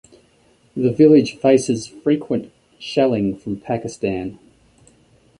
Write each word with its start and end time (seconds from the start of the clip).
The 0.75 0.91
village 0.91 1.35
faces 1.35 1.85
frequent 1.85 2.51
shelling 2.79 3.37
from 3.37 3.59
Pakistan. 3.59 4.39